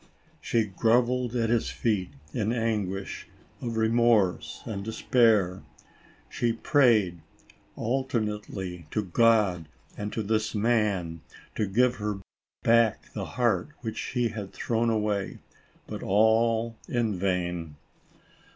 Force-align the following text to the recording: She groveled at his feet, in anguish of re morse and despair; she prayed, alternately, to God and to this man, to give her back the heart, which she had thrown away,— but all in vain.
She 0.41 0.65
groveled 0.65 1.35
at 1.35 1.51
his 1.51 1.69
feet, 1.69 2.09
in 2.33 2.51
anguish 2.51 3.27
of 3.61 3.77
re 3.77 3.87
morse 3.87 4.63
and 4.65 4.83
despair; 4.83 5.61
she 6.27 6.53
prayed, 6.53 7.19
alternately, 7.75 8.87
to 8.89 9.03
God 9.03 9.67
and 9.95 10.11
to 10.11 10.23
this 10.23 10.55
man, 10.55 11.21
to 11.53 11.67
give 11.67 11.97
her 11.97 12.17
back 12.63 13.13
the 13.13 13.25
heart, 13.37 13.67
which 13.81 13.99
she 13.99 14.29
had 14.29 14.53
thrown 14.53 14.89
away,— 14.89 15.37
but 15.85 16.01
all 16.01 16.75
in 16.89 17.19
vain. 17.19 17.75